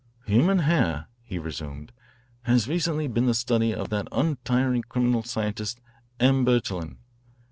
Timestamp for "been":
3.07-3.27